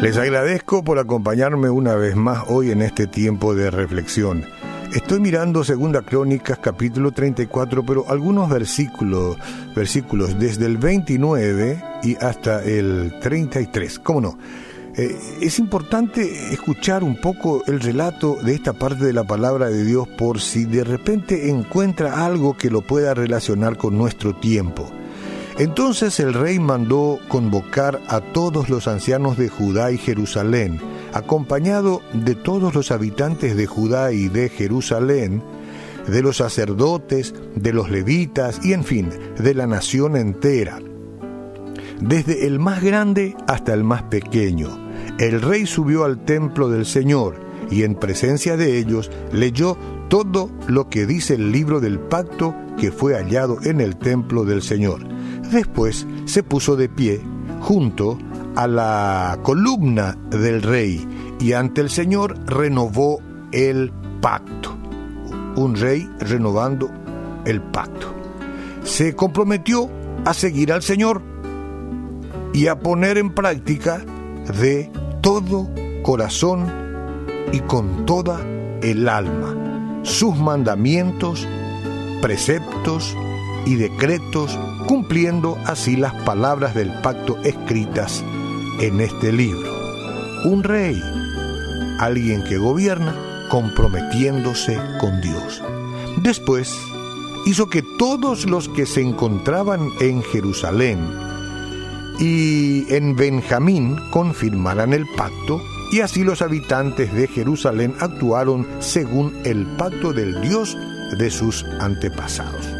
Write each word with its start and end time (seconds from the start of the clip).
Les 0.00 0.18
agradezco 0.18 0.84
por 0.84 0.98
acompañarme 0.98 1.70
una 1.70 1.94
vez 1.94 2.16
más 2.16 2.44
hoy 2.48 2.70
en 2.70 2.82
este 2.82 3.06
tiempo 3.06 3.54
de 3.54 3.70
reflexión. 3.70 4.44
Estoy 4.94 5.20
mirando 5.20 5.64
Segunda 5.64 6.02
Crónicas 6.02 6.58
capítulo 6.58 7.12
34, 7.12 7.84
pero 7.84 8.04
algunos 8.08 8.48
versículos, 8.50 9.36
versículos 9.74 10.38
desde 10.38 10.66
el 10.66 10.76
29 10.76 11.82
y 12.02 12.14
hasta 12.16 12.62
el 12.62 13.18
33. 13.20 13.98
¿Cómo 14.00 14.20
no? 14.20 14.38
Eh, 14.96 15.18
es 15.40 15.58
importante 15.58 16.52
escuchar 16.52 17.02
un 17.02 17.16
poco 17.16 17.62
el 17.66 17.80
relato 17.80 18.36
de 18.42 18.54
esta 18.54 18.74
parte 18.74 19.04
de 19.06 19.12
la 19.14 19.24
palabra 19.24 19.68
de 19.68 19.82
Dios 19.82 20.06
por 20.08 20.40
si 20.40 20.66
de 20.66 20.84
repente 20.84 21.48
encuentra 21.48 22.24
algo 22.24 22.56
que 22.56 22.70
lo 22.70 22.82
pueda 22.82 23.14
relacionar 23.14 23.76
con 23.78 23.96
nuestro 23.96 24.36
tiempo. 24.36 24.90
Entonces 25.58 26.20
el 26.20 26.34
rey 26.34 26.58
mandó 26.58 27.18
convocar 27.28 28.02
a 28.08 28.20
todos 28.20 28.68
los 28.68 28.86
ancianos 28.88 29.38
de 29.38 29.48
Judá 29.48 29.90
y 29.90 29.96
Jerusalén, 29.96 30.78
acompañado 31.14 32.02
de 32.12 32.34
todos 32.34 32.74
los 32.74 32.90
habitantes 32.90 33.56
de 33.56 33.66
Judá 33.66 34.12
y 34.12 34.28
de 34.28 34.50
Jerusalén, 34.50 35.42
de 36.06 36.20
los 36.20 36.36
sacerdotes, 36.36 37.34
de 37.54 37.72
los 37.72 37.90
levitas 37.90 38.60
y 38.62 38.74
en 38.74 38.84
fin, 38.84 39.08
de 39.38 39.54
la 39.54 39.66
nación 39.66 40.16
entera, 40.16 40.78
desde 42.02 42.46
el 42.46 42.58
más 42.58 42.82
grande 42.82 43.34
hasta 43.46 43.72
el 43.72 43.82
más 43.82 44.02
pequeño. 44.02 44.68
El 45.18 45.40
rey 45.40 45.64
subió 45.64 46.04
al 46.04 46.22
templo 46.26 46.68
del 46.68 46.84
Señor 46.84 47.40
y 47.70 47.84
en 47.84 47.94
presencia 47.94 48.58
de 48.58 48.76
ellos 48.76 49.10
leyó 49.32 49.78
todo 50.10 50.50
lo 50.68 50.90
que 50.90 51.06
dice 51.06 51.34
el 51.34 51.50
libro 51.50 51.80
del 51.80 51.98
pacto 51.98 52.54
que 52.78 52.92
fue 52.92 53.14
hallado 53.14 53.56
en 53.62 53.80
el 53.80 53.96
templo 53.96 54.44
del 54.44 54.60
Señor 54.60 55.15
Después 55.50 56.06
se 56.24 56.42
puso 56.42 56.76
de 56.76 56.88
pie 56.88 57.20
junto 57.60 58.18
a 58.54 58.66
la 58.66 59.38
columna 59.42 60.16
del 60.30 60.62
rey 60.62 61.36
y 61.38 61.52
ante 61.52 61.80
el 61.80 61.90
Señor 61.90 62.38
renovó 62.46 63.20
el 63.52 63.92
pacto. 64.20 64.74
Un 65.56 65.76
rey 65.76 66.08
renovando 66.18 66.90
el 67.44 67.60
pacto. 67.60 68.12
Se 68.82 69.14
comprometió 69.14 69.88
a 70.24 70.34
seguir 70.34 70.72
al 70.72 70.82
Señor 70.82 71.22
y 72.52 72.66
a 72.66 72.78
poner 72.78 73.18
en 73.18 73.30
práctica 73.30 74.04
de 74.60 74.90
todo 75.20 75.68
corazón 76.02 76.66
y 77.52 77.60
con 77.60 78.06
toda 78.06 78.40
el 78.82 79.08
alma 79.08 79.66
sus 80.06 80.36
mandamientos, 80.36 81.46
preceptos 82.22 83.16
y 83.66 83.74
decretos 83.74 84.58
cumpliendo 84.86 85.58
así 85.66 85.96
las 85.96 86.14
palabras 86.22 86.74
del 86.74 86.90
pacto 87.02 87.36
escritas 87.44 88.24
en 88.80 89.00
este 89.00 89.32
libro. 89.32 89.74
Un 90.44 90.62
rey, 90.62 91.02
alguien 91.98 92.44
que 92.44 92.56
gobierna 92.56 93.14
comprometiéndose 93.50 94.78
con 95.00 95.20
Dios. 95.20 95.62
Después 96.22 96.74
hizo 97.44 97.68
que 97.68 97.82
todos 97.82 98.46
los 98.46 98.68
que 98.68 98.86
se 98.86 99.02
encontraban 99.02 99.90
en 100.00 100.22
Jerusalén 100.22 100.98
y 102.18 102.92
en 102.94 103.14
Benjamín 103.16 103.96
confirmaran 104.10 104.92
el 104.92 105.06
pacto 105.16 105.60
y 105.92 106.00
así 106.00 106.24
los 106.24 106.42
habitantes 106.42 107.12
de 107.12 107.28
Jerusalén 107.28 107.94
actuaron 108.00 108.66
según 108.80 109.34
el 109.44 109.66
pacto 109.76 110.12
del 110.12 110.40
Dios 110.40 110.76
de 111.18 111.30
sus 111.30 111.64
antepasados. 111.80 112.75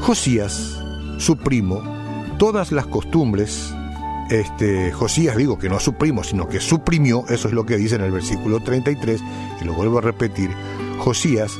Josías, 0.00 0.82
su 1.18 1.36
primo, 1.36 1.82
todas 2.38 2.72
las 2.72 2.86
costumbres, 2.86 3.72
este, 4.30 4.92
Josías 4.92 5.36
digo 5.36 5.58
que 5.58 5.68
no 5.68 5.78
su 5.78 5.94
primo, 5.94 6.24
sino 6.24 6.48
que 6.48 6.60
suprimió, 6.60 7.24
eso 7.28 7.48
es 7.48 7.54
lo 7.54 7.66
que 7.66 7.76
dice 7.76 7.96
en 7.96 8.02
el 8.02 8.10
versículo 8.10 8.60
33, 8.60 9.20
y 9.60 9.64
lo 9.64 9.74
vuelvo 9.74 9.98
a 9.98 10.02
repetir, 10.02 10.50
Josías 10.98 11.52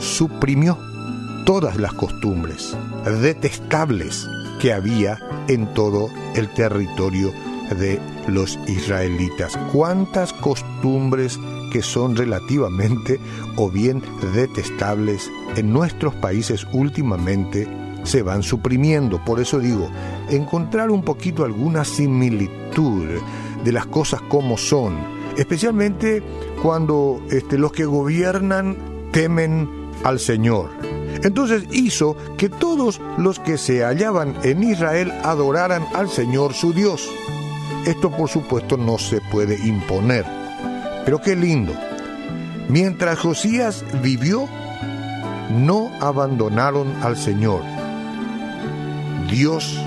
suprimió 0.00 0.78
todas 1.44 1.76
las 1.76 1.92
costumbres 1.92 2.76
detestables 3.22 4.26
que 4.60 4.72
había 4.72 5.18
en 5.48 5.72
todo 5.74 6.08
el 6.34 6.48
territorio 6.54 7.32
de 7.78 8.00
los 8.26 8.58
israelitas. 8.66 9.56
¿Cuántas 9.72 10.32
costumbres 10.32 11.38
que 11.76 11.82
son 11.82 12.16
relativamente 12.16 13.20
o 13.56 13.70
bien 13.70 14.02
detestables 14.32 15.30
en 15.56 15.74
nuestros 15.74 16.14
países 16.14 16.66
últimamente 16.72 17.68
se 18.02 18.22
van 18.22 18.42
suprimiendo. 18.42 19.22
Por 19.22 19.40
eso 19.40 19.58
digo, 19.58 19.90
encontrar 20.30 20.90
un 20.90 21.02
poquito 21.02 21.44
alguna 21.44 21.84
similitud 21.84 23.04
de 23.62 23.72
las 23.72 23.84
cosas 23.84 24.22
como 24.22 24.56
son, 24.56 24.94
especialmente 25.36 26.22
cuando 26.62 27.20
este, 27.30 27.58
los 27.58 27.72
que 27.72 27.84
gobiernan 27.84 28.78
temen 29.12 29.68
al 30.02 30.18
Señor. 30.18 30.70
Entonces 31.24 31.64
hizo 31.72 32.16
que 32.38 32.48
todos 32.48 33.02
los 33.18 33.38
que 33.38 33.58
se 33.58 33.84
hallaban 33.84 34.34
en 34.44 34.62
Israel 34.62 35.12
adoraran 35.24 35.84
al 35.92 36.08
Señor 36.08 36.54
su 36.54 36.72
Dios. 36.72 37.06
Esto 37.84 38.10
por 38.10 38.30
supuesto 38.30 38.78
no 38.78 38.96
se 38.96 39.20
puede 39.30 39.58
imponer. 39.68 40.45
Pero 41.06 41.20
qué 41.20 41.36
lindo. 41.36 41.72
Mientras 42.68 43.20
Josías 43.20 43.84
vivió, 44.02 44.48
no 45.50 45.92
abandonaron 46.00 46.92
al 47.00 47.16
Señor, 47.16 47.62
Dios 49.30 49.80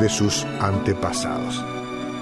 de 0.00 0.08
sus 0.10 0.44
antepasados. 0.60 1.64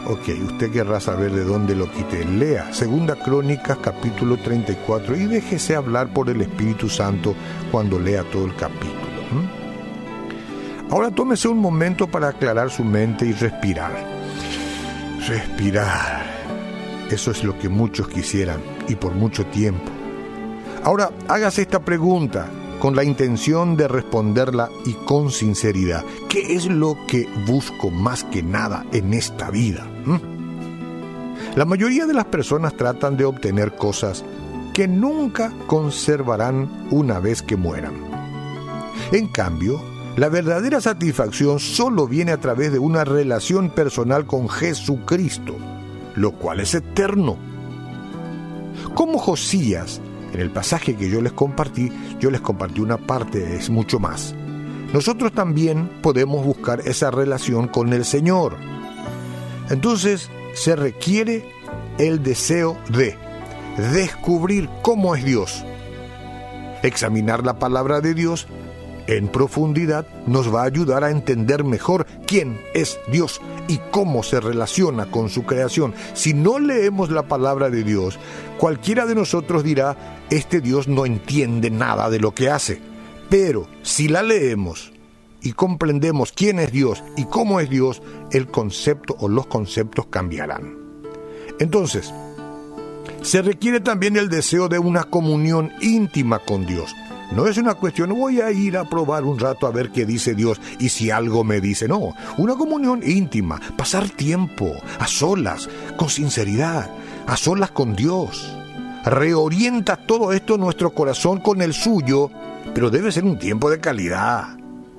Ok, 0.07 0.29
usted 0.47 0.71
querrá 0.71 1.01
saber 1.01 1.33
de 1.33 1.43
dónde 1.43 1.75
lo 1.75 1.91
quité. 1.91 2.25
Lea 2.25 2.73
Segunda 2.73 3.17
Crónicas 3.17 3.79
capítulo 3.79 4.37
34 4.37 5.17
y 5.17 5.27
déjese 5.27 5.75
hablar 5.75 6.09
por 6.15 6.31
el 6.31 6.41
Espíritu 6.41 6.89
Santo 6.89 7.35
cuando 7.73 7.99
lea 7.99 8.23
todo 8.23 8.47
el 8.47 8.55
capítulo. 8.55 9.09
Ahora 10.91 11.11
tómese 11.11 11.49
un 11.49 11.59
momento 11.59 12.07
para 12.07 12.29
aclarar 12.29 12.71
su 12.71 12.85
mente 12.85 13.27
y 13.27 13.33
respirar. 13.33 13.93
Respirar. 15.27 16.38
Eso 17.11 17.31
es 17.31 17.43
lo 17.45 17.59
que 17.59 17.69
muchos 17.69 18.09
quisieran 18.09 18.61
y 18.89 18.97
por 18.97 19.15
mucho 19.15 19.47
tiempo. 19.47 19.91
Ahora 20.85 21.11
hágase 21.29 21.63
esta 21.63 21.81
pregunta 21.81 22.49
con 22.81 22.95
la 22.95 23.03
intención 23.03 23.77
de 23.77 23.89
responderla 23.89 24.71
y 24.85 24.93
con 24.93 25.31
sinceridad. 25.31 26.05
¿Qué 26.29 26.55
es 26.55 26.67
lo 26.67 26.97
que 27.07 27.29
busco 27.47 27.91
más 27.91 28.25
que 28.25 28.43
nada 28.43 28.85
en 28.93 29.15
esta 29.15 29.51
vida? 29.51 29.87
¿Mm? 30.05 31.57
La 31.57 31.65
mayoría 31.65 32.07
de 32.07 32.15
las 32.15 32.27
personas 32.27 32.77
tratan 32.77 33.17
de 33.17 33.25
obtener 33.25 33.75
cosas 33.75 34.25
que 34.73 34.87
nunca 34.87 35.53
conservarán 35.67 36.87
una 36.91 37.19
vez 37.19 37.43
que 37.43 37.57
mueran. 37.57 37.95
En 39.11 39.27
cambio, 39.29 39.83
la 40.17 40.29
verdadera 40.29 40.81
satisfacción 40.81 41.59
solo 41.59 42.07
viene 42.07 42.33
a 42.33 42.41
través 42.41 42.73
de 42.73 42.79
una 42.79 43.05
relación 43.05 43.71
personal 43.71 44.27
con 44.27 44.49
Jesucristo, 44.49 45.57
lo 46.19 46.33
cual 46.33 46.61
es 46.61 46.75
eterno. 46.75 47.37
Como 48.95 49.19
Josías 49.19 50.01
en 50.33 50.41
el 50.41 50.51
pasaje 50.51 50.95
que 50.95 51.09
yo 51.09 51.21
les 51.21 51.33
compartí, 51.33 51.91
yo 52.21 52.31
les 52.31 52.41
compartí 52.41 52.81
una 52.81 52.99
parte, 52.99 53.57
es 53.57 53.71
mucho 53.71 53.99
más. 53.99 54.35
Nosotros 54.93 55.33
también 55.33 55.89
podemos 56.03 56.45
buscar 56.45 56.81
esa 56.81 57.11
relación 57.11 57.69
con 57.69 57.93
el 57.93 58.05
Señor. 58.05 58.57
Entonces 59.71 60.31
se 60.55 60.77
requiere 60.77 61.49
el 61.99 62.23
deseo 62.23 62.79
de 62.89 63.17
descubrir 63.93 64.69
cómo 64.83 65.15
es 65.15 65.25
Dios, 65.25 65.65
examinar 66.83 67.45
la 67.45 67.59
palabra 67.59 68.01
de 68.01 68.15
Dios 68.15 68.49
en 69.09 69.27
profundidad 69.27 70.07
nos 70.27 70.55
va 70.55 70.63
a 70.63 70.67
ayudar 70.67 71.03
a 71.03 71.11
entender 71.11 71.65
mejor 71.65 72.07
quién 72.27 72.61
es 72.75 73.01
Dios 73.11 73.41
y 73.67 73.79
cómo 73.91 74.23
se 74.23 74.39
relaciona 74.39 75.11
con 75.11 75.31
su 75.31 75.45
creación. 75.45 75.95
Si 76.13 76.35
no 76.35 76.59
leemos 76.59 77.11
la 77.11 77.27
palabra 77.27 77.71
de 77.71 77.85
Dios, 77.85 78.19
cualquiera 78.59 79.07
de 79.07 79.15
nosotros 79.15 79.65
dirá, 79.65 79.97
este 80.29 80.61
Dios 80.61 80.89
no 80.89 81.07
entiende 81.07 81.71
nada 81.71 82.11
de 82.11 82.21
lo 82.21 82.35
que 82.35 82.51
hace. 82.51 82.83
Pero 83.31 83.67
si 83.83 84.09
la 84.09 84.23
leemos 84.23 84.93
y 85.41 85.53
comprendemos 85.53 86.33
quién 86.33 86.59
es 86.59 86.71
Dios 86.71 87.03
y 87.17 87.25
cómo 87.25 87.61
es 87.61 87.71
Dios, 87.71 88.03
el 88.31 88.49
concepto 88.49 89.17
o 89.19 89.29
los 89.29 89.47
conceptos 89.47 90.07
cambiarán. 90.11 90.77
Entonces, 91.59 92.13
se 93.23 93.41
requiere 93.41 93.81
también 93.81 94.19
el 94.19 94.29
deseo 94.29 94.69
de 94.69 94.79
una 94.79 95.05
comunión 95.05 95.73
íntima 95.81 96.41
con 96.41 96.67
Dios. 96.67 96.95
No 97.31 97.47
es 97.47 97.59
una 97.59 97.75
cuestión, 97.75 98.11
voy 98.11 98.41
a 98.41 98.51
ir 98.51 98.77
a 98.79 98.85
probar 98.85 99.25
un 99.25 99.39
rato 99.39 99.67
a 99.67 99.71
ver 99.71 99.91
qué 99.91 100.07
dice 100.07 100.35
Dios 100.35 100.61
y 100.79 100.89
si 100.89 101.11
algo 101.11 101.45
me 101.45 101.61
dice. 101.61 101.87
No, 101.87 102.15
una 102.39 102.55
comunión 102.55 103.03
íntima, 103.05 103.61
pasar 103.77 104.09
tiempo 104.09 104.73
a 104.99 105.07
solas, 105.07 105.69
con 105.97 106.09
sinceridad, 106.09 106.91
a 107.27 107.37
solas 107.37 107.71
con 107.71 107.95
Dios. 107.95 108.57
Reorienta 109.05 109.97
todo 109.97 110.33
esto 110.33 110.57
nuestro 110.57 110.91
corazón 110.91 111.41
con 111.41 111.61
el 111.61 111.75
suyo, 111.75 112.31
pero 112.75 112.91
debe 112.91 113.13
ser 113.13 113.25
un 113.25 113.39
tiempo 113.39 113.71
de 113.71 113.81
calidad, 113.81 114.57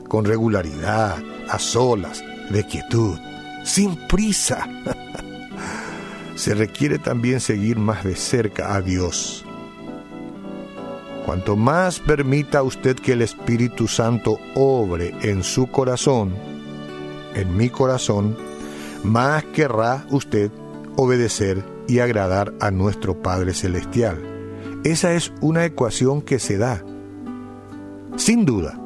con 0.08 0.26
regularidad, 0.26 1.18
a 1.50 1.60
solas, 1.60 2.24
de 2.50 2.64
quietud, 2.64 3.18
sin 3.64 3.96
prisa. 4.08 4.68
se 6.36 6.54
requiere 6.54 7.00
también 7.00 7.40
seguir 7.40 7.78
más 7.78 8.04
de 8.04 8.16
cerca 8.16 8.76
a 8.76 8.82
Dios. 8.82 9.46
Cuanto 11.30 11.56
más 11.56 12.00
permita 12.00 12.64
usted 12.64 12.96
que 12.96 13.12
el 13.12 13.22
Espíritu 13.22 13.88
Santo 13.88 14.40
obre 14.56 15.14
en 15.22 15.44
su 15.44 15.68
corazón, 15.68 16.34
en 17.36 17.56
mi 17.56 17.70
corazón, 17.70 18.36
más 19.04 19.44
querrá 19.44 20.08
usted 20.10 20.50
obedecer 20.96 21.64
y 21.88 22.00
agradar 22.00 22.56
a 22.60 22.72
nuestro 22.72 23.22
Padre 23.22 23.54
Celestial. 23.54 24.20
Esa 24.84 25.14
es 25.14 25.32
una 25.40 25.66
ecuación 25.66 26.24
que 26.24 26.40
se 26.40 26.58
da. 26.58 26.84
Sin 28.16 28.44
duda, 28.44 28.80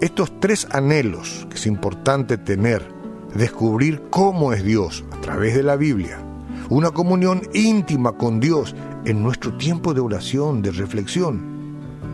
estos 0.00 0.38
tres 0.38 0.68
anhelos 0.70 1.48
que 1.50 1.56
es 1.56 1.66
importante 1.66 2.38
tener, 2.38 2.86
descubrir 3.34 4.00
cómo 4.08 4.52
es 4.52 4.62
Dios 4.62 5.04
a 5.10 5.20
través 5.20 5.56
de 5.56 5.64
la 5.64 5.74
Biblia, 5.74 6.22
una 6.68 6.92
comunión 6.92 7.42
íntima 7.52 8.12
con 8.12 8.38
Dios 8.38 8.72
en 9.04 9.22
nuestro 9.22 9.56
tiempo 9.56 9.94
de 9.94 10.00
oración, 10.00 10.62
de 10.62 10.70
reflexión, 10.70 11.40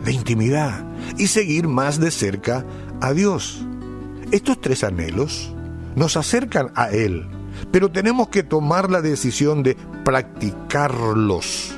de 0.03 0.13
intimidad 0.13 0.85
y 1.17 1.27
seguir 1.27 1.67
más 1.67 1.99
de 1.99 2.11
cerca 2.11 2.65
a 3.01 3.13
Dios. 3.13 3.65
Estos 4.31 4.59
tres 4.61 4.83
anhelos 4.83 5.53
nos 5.95 6.17
acercan 6.17 6.71
a 6.75 6.89
Él, 6.89 7.27
pero 7.71 7.91
tenemos 7.91 8.29
que 8.29 8.43
tomar 8.43 8.89
la 8.89 9.01
decisión 9.01 9.63
de 9.63 9.75
practicarlos. 10.03 11.73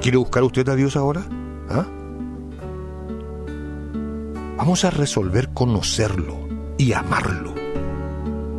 ¿Quiere 0.00 0.18
buscar 0.18 0.42
usted 0.42 0.68
a 0.68 0.76
Dios 0.76 0.96
ahora? 0.96 1.24
¿Ah? 1.68 1.86
Vamos 4.56 4.84
a 4.84 4.90
resolver 4.90 5.50
conocerlo 5.52 6.48
y 6.78 6.92
amarlo 6.92 7.54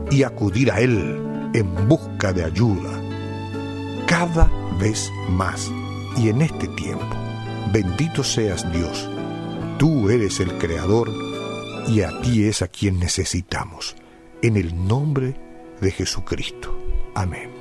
y 0.09 0.24
acudir 0.24 0.71
a 0.71 0.79
Él 0.79 1.50
en 1.53 1.88
busca 1.88 2.33
de 2.33 2.44
ayuda 2.44 2.89
cada 4.06 4.50
vez 4.79 5.12
más. 5.29 5.71
Y 6.18 6.29
en 6.29 6.41
este 6.41 6.68
tiempo, 6.69 7.15
bendito 7.71 8.24
seas 8.24 8.71
Dios, 8.71 9.09
tú 9.77 10.09
eres 10.09 10.39
el 10.39 10.57
Creador 10.57 11.12
y 11.88 12.01
a 12.01 12.21
ti 12.21 12.44
es 12.44 12.62
a 12.62 12.68
quien 12.68 13.00
necesitamos. 13.00 13.95
En 14.41 14.56
el 14.56 14.88
nombre 14.88 15.35
de 15.81 15.91
Jesucristo. 15.91 16.77
Amén. 17.15 17.56